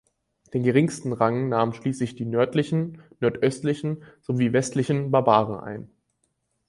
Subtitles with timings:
[0.55, 5.91] Den geringsten Rang nahmen schließlich die „nördlichen“, „nordöstlichen“ sowie „westlichen Barbaren“ ein.